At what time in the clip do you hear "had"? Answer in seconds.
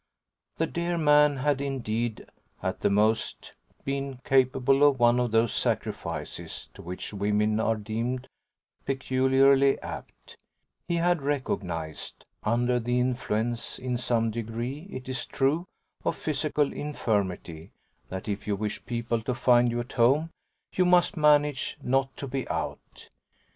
1.37-1.61, 10.95-11.21